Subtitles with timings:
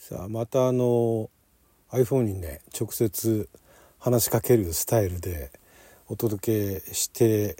[0.00, 1.28] さあまたあの
[1.90, 3.50] iPhone にね直接
[3.98, 5.50] 話しかけるスタイルで
[6.08, 7.54] お届けして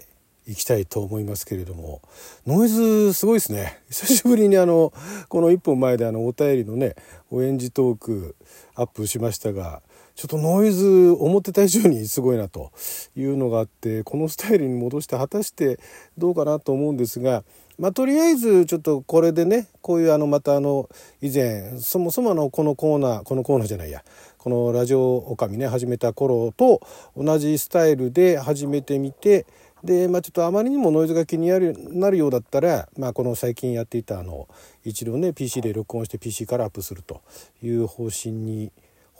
[0.47, 2.01] いきたいと思いますけれども
[2.47, 3.79] ノイズすごいですね。
[3.89, 4.91] 久しぶりにあの
[5.29, 6.95] この1本前であのお便りのね
[7.29, 8.35] お演じトーク
[8.73, 9.83] アップしましたが
[10.15, 12.71] ちょっとノイズ思ってた以上にすごいなと
[13.15, 15.79] いうのがあってこのスタイルに戻して果たして
[16.17, 17.43] どうかなと思うんですが
[17.81, 20.87] まあ、とりあえずちょっとこれでねこういうあのまたあの
[21.19, 24.03] 以前そもそものこのコーナーこのコーナーじゃないや
[24.37, 26.81] このラジオおかみね始めた頃と
[27.17, 29.47] 同じスタイルで始めてみて
[29.83, 34.47] で、まあ、ちょっとあまりにもノイズが気になるようだったら、まあ、この最近やっていたあの
[34.85, 37.21] 一度ね PC で録音して PC からアップすると
[37.63, 38.71] いう方針に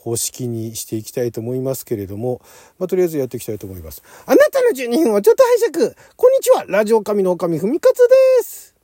[0.02, 2.42] 方式にしていきたいと思いますけれども、
[2.80, 4.02] まあ、とりあえずやっていきたいと思います。
[4.26, 7.98] あなたの12分をちょっと拝借こんにちはラジオ神の神ふみかつ
[8.40, 8.76] です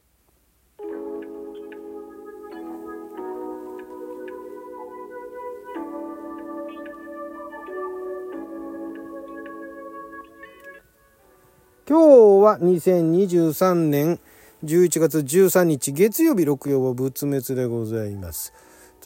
[11.90, 14.20] 今日は2023年
[14.64, 18.54] 11月13日月曜日六曜は仏滅でございます。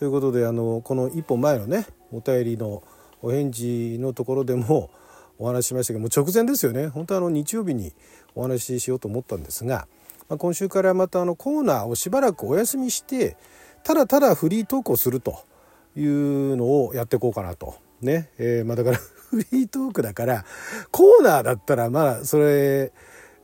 [0.02, 2.82] ということであのこの一本前のねお便りの
[3.22, 4.90] お返事のところでも
[5.38, 7.94] お話ししましたけども直前ですよね本当はあの日曜日に
[8.34, 9.88] お話ししようと思ったんですが、
[10.28, 13.38] まあ、今週からまたあのコーナーをしばらくお休みして
[13.84, 15.44] ただただフリートークをすると
[15.96, 17.76] いうのをやっていこうかなと。
[18.02, 20.46] ねえー、まあ、だからフリートークだから
[20.90, 22.92] コーナーだったらまあそれ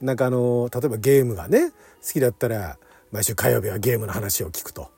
[0.02, 2.80] なんかあの例えばゲームがね好きだったら
[3.12, 4.97] 毎週火曜日はゲームの話を聞くと。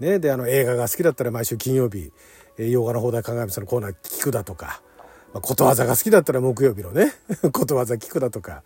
[0.00, 2.10] ね、であの映画が好きだったら毎週金曜日
[2.56, 4.80] 洋画の放題鏡さんのコーナー聞くだとか、
[5.34, 7.12] まあ、ことわざが好きだったら木曜日のね
[7.52, 8.62] ことわざ聞くだとか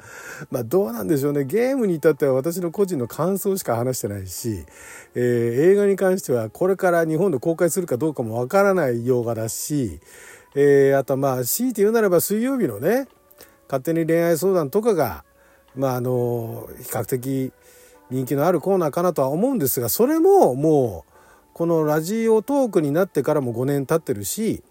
[0.52, 1.44] まあどうなんでしょうね。
[1.44, 4.64] ゲームに至っては私の個人の感想しか話してないし、
[5.16, 10.00] えー、映画に関してはこれから日本で公開するかどうかもわからない洋画だし、
[10.54, 13.08] えー、あとまあ強いて言うならば水曜日のね
[13.68, 15.24] 勝手に恋愛相談とかが
[15.74, 17.52] まああの比較的
[18.10, 21.13] 人気のあるコーナーかなとは思うんですがそれももう
[21.54, 24.62] このラジオトークになってからも5年経ってるし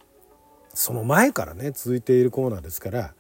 [0.74, 3.14] その前からね続いているコーナーですから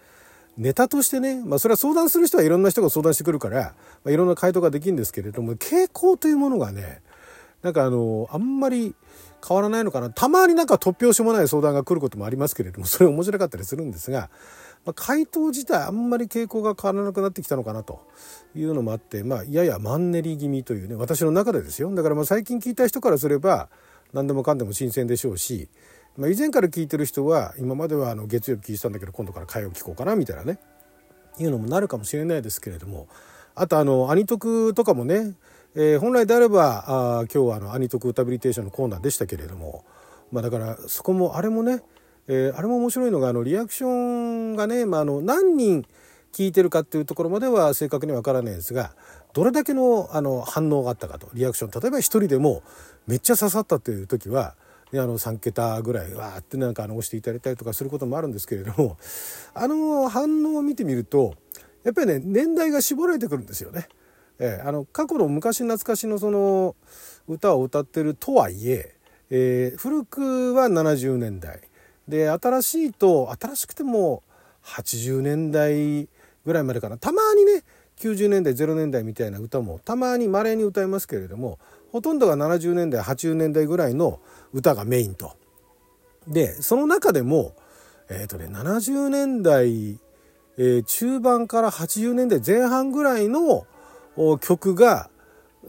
[0.57, 3.73] ネタとしてね、まあ、それは相談する人はいろんな人が相談してくるから、
[4.03, 7.01] まあ、いろんな回答ができるんですけれども傾向というものがね
[7.61, 8.93] なんかあのあんまり
[9.47, 10.09] 変わらないのかな。
[10.09, 14.29] たまになんか突拍子もない相談が来ることもありますけれどもそれ面白かったりするんですが
[14.85, 18.05] まあ、回答自体あんまり傾向が変わらなくなってきたのかなと
[18.55, 21.93] いうのもあって、まあ、ややマンネリ気味というね私の中でですよ。
[21.95, 23.69] だからまあ最近聞いた人からすれば
[24.11, 25.69] 何でもかんでも新鮮でしょうし、
[26.17, 30.59] まあ、以前から聞いてる人は今まではあの月曜日聞いてたんだけど今度から火曜聞こうかなみたいなね
[31.39, 33.07] いうのもなるかもしれないですけれども
[33.55, 35.33] あとあのアニトクとかもね、
[35.75, 39.83] えー、本来であればあ今日はあのアニトク歌ビリテーションのコーナーでしたけれども、
[40.31, 41.81] まあ、だからそこもあれもね
[42.27, 45.85] えー、あれも面白いのがあのリアクションがね、まあ、あの何人
[46.31, 48.95] 聞いてるかっていうところまでは正確にわからないですが
[49.33, 51.29] どれだけのあの反応があったかと。
[51.33, 51.81] リアクション。
[51.81, 52.61] 例えば1人でも
[53.07, 54.55] めっちゃ刺さったっていう時は、
[54.91, 58.97] ね、あの3桁ぐらいわーってなんかあの押していただいたりとかすることもあるんですけれども
[59.53, 61.33] あの反応を見てみると
[61.83, 63.87] やっぱりね年代が絞られてくるんですよね。
[64.39, 66.75] えー、あの過去の昔懐かしのその
[67.27, 68.95] 歌を歌ってるとはいえ
[69.29, 71.61] えー、古くは70年代。
[72.07, 74.23] で新しいと新しくても
[74.63, 76.07] 80年代
[76.45, 77.63] ぐらいまでかなたまにね
[77.99, 81.59] 90年代0年代みたいな歌もたまにまれに歌いますけれども
[81.91, 84.19] ほとんどが70年代80年代ぐらいの
[84.51, 85.35] 歌がメインと。
[86.27, 87.53] でその中でも
[88.09, 89.99] えっ、ー、とね70年代、
[90.57, 93.67] えー、中盤から80年代前半ぐらいの
[94.41, 95.09] 曲が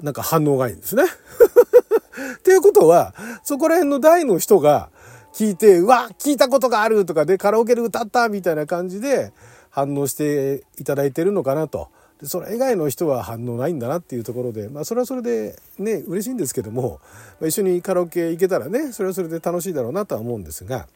[0.03, 1.05] なんか反応がいいんですね。
[2.39, 4.91] っていうことはそこら辺の大の人が
[5.34, 9.33] 聞いて、うわ、聞いたことがあるとかで、カラオケで歌ったみたいな感じで
[9.69, 11.89] 反応していただいてるのかなと。
[12.21, 17.00] でそれ以外の人は反応ないんだなっていうところで、まあ、それはそれでね、嬉しいんですけども、
[17.41, 20.86] まあ、一緒にカラオケ行けたらね、それはそれで楽しいだろうなとは思うんですが、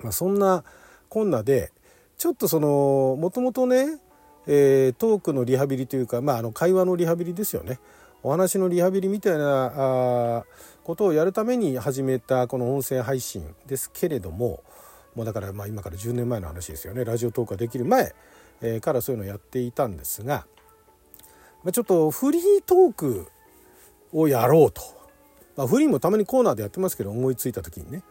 [0.00, 0.64] まあ、そんな
[1.10, 1.70] こんなで、
[2.16, 3.98] ちょっとその、もともとね、
[4.46, 7.78] えー、トークのリハビリというか、まあ、あの会話のリハビリですよね。
[8.22, 9.72] お話のリハビリみたいな
[10.40, 10.44] あ
[10.82, 14.62] ことをやるために始めたこの音声配信ですけれども
[15.14, 17.04] もうだからまあ今から10年前の話ですよね。
[17.04, 18.14] ラジオトークができる前、
[18.62, 20.46] えからそういうのをやっていたんですが、
[21.64, 23.28] ま、ちょっとフリートーク
[24.12, 24.80] をやろうと、
[25.56, 28.02] まあ、フリーもたまにコーナーでやってますけど思いついた時にね。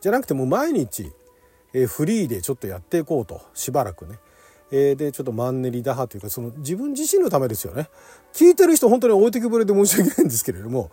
[0.00, 1.12] じゃなくてもう毎日、
[1.72, 3.40] えフリーでちょっとやっていこうと。
[3.54, 4.18] しばらくね。
[4.74, 7.90] えー、でちょっとマンネリ打破というかその自分自身のためですよね
[8.32, 10.90] 聞いてる人本当に置いてけぼりで申し訳ないんですけれども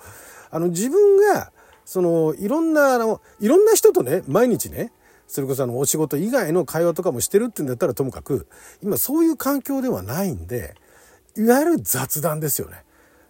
[0.51, 1.51] あの自分が
[1.85, 4.91] そのいろんなあのいろんな人とね毎日ね
[5.27, 8.47] それこそあのお仕事以外の会話とかもしてるってうんだったらともかく
[8.83, 10.75] 今そういう環境ではないんで
[11.37, 12.83] いわゆる雑談ですよね。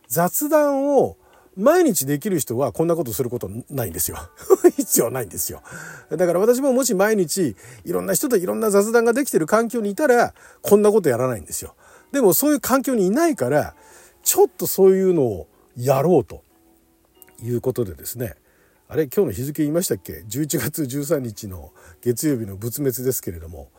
[0.08, 1.18] 雑談を
[1.60, 4.18] 毎日できる人はこんなことすることないんですよ。
[4.78, 5.62] 必要ないんですよ。
[6.10, 11.76] だから私ももし毎日いろんな人といろんな雑談ができてる環境にいたらこんなことやらないんですよ。
[12.12, 13.76] でもそういう環境にいないから
[14.24, 16.44] ちょっとそういうのをやろうと
[17.44, 18.36] いうことでですね
[18.88, 21.72] あれ今日の日付言いましたっけ？11月13日の
[22.02, 23.70] 月曜日の仏滅ですけれども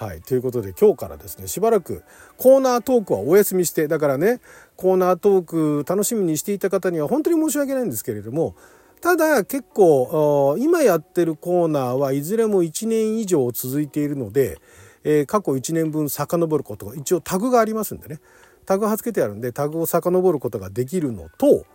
[0.00, 0.22] はい。
[0.22, 2.04] ということで今日からですねしばらく
[2.38, 4.40] コーナートークはお休みしてだからね
[4.76, 8.56] コーナートーク楽しみにしていた方には本当に申し訳ないんですけれども
[9.02, 14.58] ただ結構今やってるコーナーはいずれも1年以上続いているので、
[15.04, 18.20] えー、過去1年分遡ること一応タグがありますんでね。
[18.64, 21.66] タグ貼っつけてあるんでタグを遡ることができるのと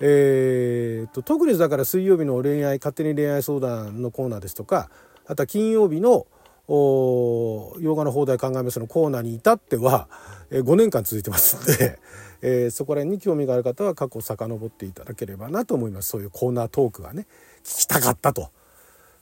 [0.00, 4.88] えーと、特にだから水曜日の恋愛勝手に恋愛相談のコーナーですとか
[5.26, 6.26] あとは金曜日の
[6.70, 10.08] 洋画の放題考えますのコーナーに至っては、
[10.50, 11.98] え、5年間続いてますんで、
[12.42, 16.10] えー、そこら辺に興味がある方は過去遡っていただければなと思います。
[16.10, 17.26] そういうコーナートークがね
[17.64, 18.50] 聞きたかったと。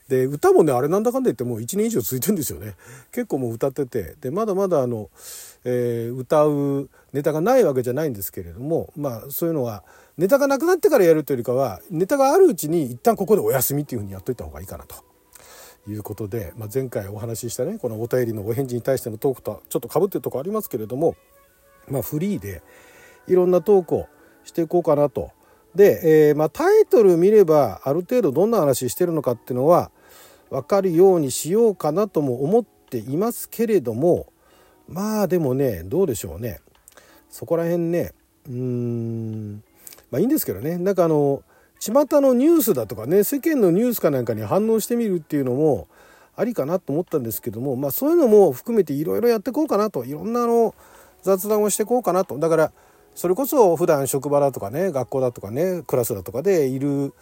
[0.07, 2.75] で歌もねあれなんだかんだ言ってもう1年以上続いてるんですよね。
[3.11, 4.15] 結構もう歌ってて。
[4.21, 5.09] でまだまだあの、
[5.65, 9.83] えー、歌うネタがないわけじゃないんですけれどもまあそういうのは
[10.17, 15.08] ネタがなくなってからやるというよりかはネタがあるうちに一旦ここでお休みっていうふうにやっといた方がいいかなと。
[15.87, 21.15] いうことで、まあ、前回お話ししたねこのお便りのお返事に対してのトークとはちょっとかぶってるとこありますけれども、
[21.89, 22.61] まあ、フリーで
[23.27, 24.07] いろんなトークを
[24.43, 25.31] していこうかなと。
[25.75, 29.91] で、えー、まあ、タイトル見ればある程度どんな話してるのかっていうのは
[30.49, 34.33] 分かるようにしようかなとも思っていますけれども
[34.87, 36.59] まあでもねどうでしょうね
[37.29, 38.13] そこら辺ね
[38.47, 39.63] うーん
[40.09, 41.43] まあいいんですけどねなんかあの
[41.79, 45.87] 巷のニュースだとかね世間のニュースかなんかに反応してみるっていうのも
[46.35, 50.75] ありかなと思ったんですけどもまあそういうのも含めていろいろやっていこうかなといろんなの
[51.21, 52.71] 雑談をしていこうかなとだから
[53.15, 57.13] それこそ普段職場だとかね学校だとかねクラスだとかでいる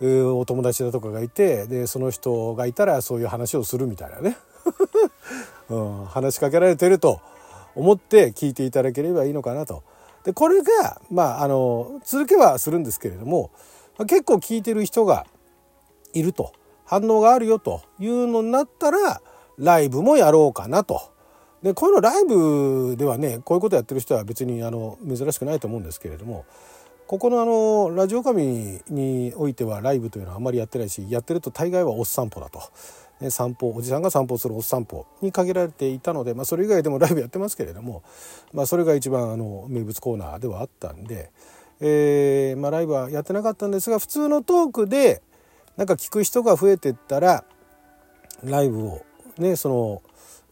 [0.00, 4.36] お友達だとかがいてでその人がいたらそういう話をするみたいなね、
[5.70, 7.20] うん、話しかけられてると
[7.74, 9.82] 思って聞いていただければいいのかなと。
[10.24, 13.50] でこれがまああの続けはするんですけれども
[14.04, 15.26] 結構聞いてる人が
[16.12, 16.52] いると
[16.84, 19.20] 反応があるよというのになったら
[19.58, 21.14] ライブもやろうかなと。
[21.62, 26.44] でこういうのライブではねこういうことやってる人は別にあの珍しくないと思うんですけれども
[27.06, 32.60] ここのあのラジオ神においてはライブというのはあんまりやってないしやってると大概はおっ散歩だと。
[33.30, 38.02] 散歩おじさんが散歩するおっ散歩に限られていたので、まあ、それ以外でもライブやってますけれども、
[38.52, 41.30] まあ、それが一番あの名物コーナーではあったんで、
[41.80, 45.22] えーまあ、ライブはやってなかったんですが普通のトークで
[45.76, 47.44] なんか聞く人が増えてったら
[48.42, 49.04] ライブを
[49.38, 50.02] ねその、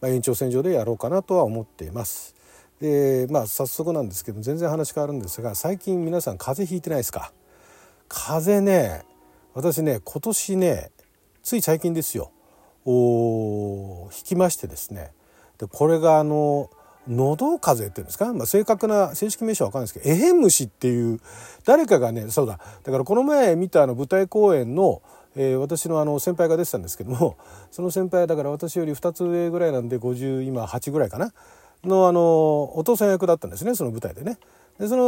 [0.01, 2.35] まあ、延長線上でやろうかなとは思っています。
[2.79, 7.31] でまあ早速なんですけど全然話変わるんですが最近皆さん風邪ひいてないですか？
[8.07, 9.03] 風邪ね
[9.53, 10.91] 私ね今年ね
[11.41, 12.31] つい最近ですよ。
[12.85, 15.11] お引きましてですね。
[15.57, 16.69] でこれがあの
[17.07, 21.19] 喉風邪っていうんですか、まあ、正確な正式名称は分かんないですけどエヘン虫っていう
[21.65, 22.59] 誰かがねそうだ。
[22.83, 25.01] だからこの前見たあの舞台公演の、
[25.35, 27.37] えー、私のあの先輩が出てたんですけども
[27.71, 31.31] その先輩だから私より2つ上ぐらいなんで50今8ぐらいかな？
[31.83, 34.37] のあのお父さん役だったんですねその舞台でね。
[34.79, 35.03] でその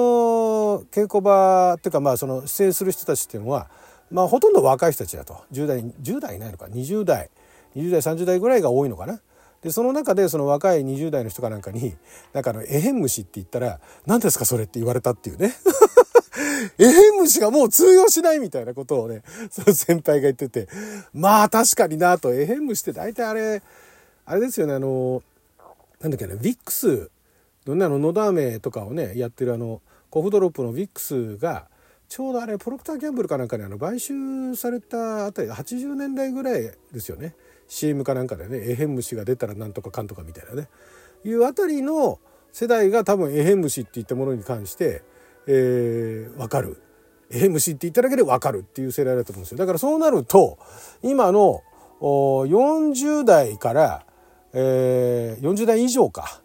[0.91, 3.69] 稽古場っていうかまあその出演する人たちっていうのは
[4.11, 5.43] まあほとんど若い人たちだと。
[5.51, 7.29] 10代10代いないのか？20代
[7.75, 9.19] 20代30代ぐらいが多いのかな？
[9.61, 11.95] でその中でその若い20代の人かなんかに
[12.33, 15.55] 「なんかあのエヘン虫って言ったら何ですかそれ」って言われたっていうね。
[16.77, 20.67] エヘン虫がもう通用しないみたいなことをねその先輩が言ってて
[21.13, 22.33] まあ確かになと。
[22.33, 23.63] エヘン虫って大体あれ
[24.25, 25.23] あれですよねあの
[25.99, 27.09] なんだっけねヴィックス
[27.65, 31.67] のねあののど飴とかをねやってるあのコフドロップのヴィックスが
[32.07, 37.35] ちょうどあれプロクター・ギャンブルかなんかにあの買収されたあたり80年代ぐらいですよね。
[37.67, 40.69] CM かなんかでねエヘン虫が出たらなんとかかんとかみたいなね。
[41.23, 42.19] いうあたりの
[42.51, 45.03] 世代が多分エヘン虫って言ったものに関して、
[45.47, 46.81] えー、分かる。
[47.29, 49.57] エヘン虫って言っただけで分かるっていう世代だと思うんですよ。
[49.57, 50.57] だからそうなると
[51.03, 51.61] 今の
[51.99, 54.05] 40代から、
[54.53, 56.41] えー、40代以上か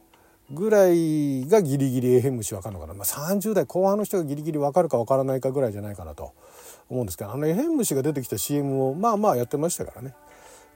[0.51, 6.33] ぐらいがギリギリエヘン虫分かるのかな、まあ、30代後半の人がギリギリ分かるか分からないかぐらいじゃないかなと
[6.91, 10.15] 思うんですけどあのエヘン虫が出てきた CM をまあまあやってましたからね。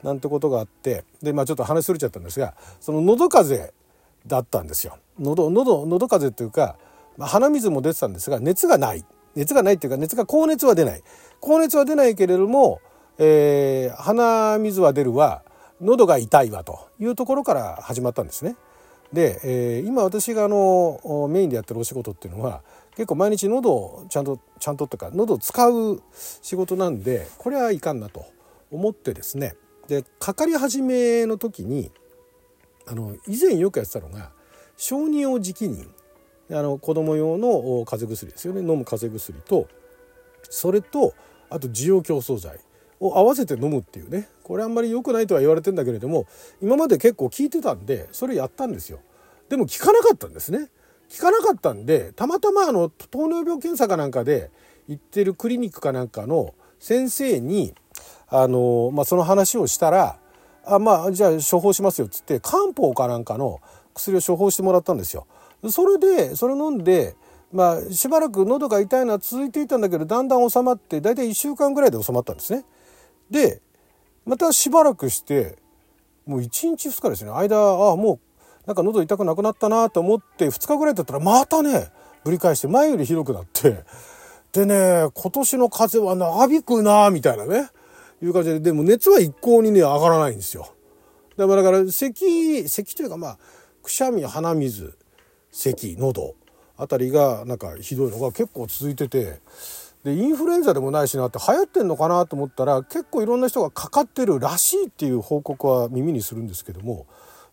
[0.03, 3.75] なんてことがあってでまあちょっと話すれちゃったんですがその喉風邪
[4.27, 4.99] だったんですよ。
[5.19, 6.77] 喉喉喉風邪っていうか、
[7.17, 9.05] まあ、鼻水も出てたんですが熱がない。
[9.35, 11.03] 熱がないっていうか熱が高熱は出ない。
[11.41, 12.81] 高熱は出ないけれども、
[13.19, 15.43] えー、鼻水は出るわ。
[15.81, 18.57] 喉が痛いわというところから始まったんですね。
[19.13, 22.63] で、えー、今私があのメインでやってるお仕事っていうのは
[22.97, 26.03] 結構毎日喉をちゃんとちゃんととか喉を使う
[26.43, 28.25] 仕事なんでこれはいかんなと
[28.71, 29.55] 思ってですね。
[29.89, 31.91] でかかり始めの時に
[32.87, 34.31] あの以前よくやってたのが
[34.77, 35.89] 小児用直認
[36.51, 38.61] あの子供用の風邪薬ですよね。
[38.61, 39.69] 飲む風邪薬と
[40.49, 41.15] それと
[41.51, 42.61] あと需要競争剤
[43.01, 44.29] を合わせて飲むっていうね。
[44.43, 46.27] これあんまり良くないとは言われてんだけれども
[46.63, 49.01] 今まで結構効いてたんでそれやったんですよ。
[49.49, 50.69] でも効かなかったんですね。
[51.11, 54.51] 効かなかったんでたまたまあの糖尿病検査かなんかで
[54.89, 57.75] 行ってるクリニックかなんかの先生に
[58.29, 60.19] あの、まあ、その話をしたら
[60.65, 63.61] 「あまあじゃあ処方しますよ」っつって漢方かなんかの
[63.95, 65.27] 薬を処方してもらったんですよ。
[65.71, 67.17] それでそれ飲んで
[67.53, 72.65] まあしばらく喉が痛いのは続いていたんだけどだんだん収まって大体1週間ぐらいで収まったんですね。
[73.31, 73.61] で
[74.25, 75.57] またしばらくして
[76.27, 78.19] もう1日2日ですね間ああもう
[78.67, 81.89] なんか喉痛くなくなったなと思って2日ぐらいだったらまたね
[82.25, 83.85] ぶり返して前よりひどくなって
[84.53, 87.71] でね今年の風邪は長引くなみたいなね
[88.23, 90.73] いう感じででも熱は一向にね上がらないんですよ。
[91.37, 93.39] だからだから咳咳というかまあ
[93.83, 94.97] くしゃみ鼻水
[95.51, 96.35] 咳喉
[96.77, 99.41] あたりがなんかひどいのが結構続いてて
[100.05, 107.07] でインフルエンザでもないしなって流行ってんのかなと思ったら結構いろんな人がかかってるらしいっていう報告は耳にするんですけども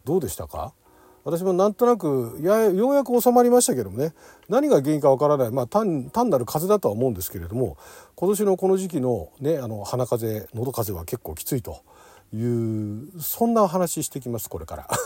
[0.05, 0.73] どうでしたか？
[1.23, 4.13] 私もなんとなくやようやく収まりましたけどもね
[4.49, 7.77] 何が原因かわからない、まあ、単単なる風邪だとは思うんですけれども
[8.15, 11.81] 今年のこの時期の,、ね、あの鼻風邪喉風邪は結構きついと
[12.33, 14.87] いうそんなお話してきますこれから。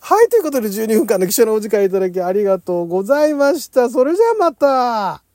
[0.00, 3.90] はいということで12分間の記者のお時間いただきありがとうございました。
[3.90, 5.27] それじゃあまた